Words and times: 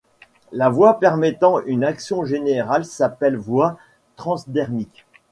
La 0.51 0.69
voie 0.71 0.97
permettant 0.99 1.59
une 1.59 1.83
action 1.83 2.25
générale 2.25 2.85
s'appelle 2.85 3.37
voie 3.37 3.77
transdermique. 4.15 5.05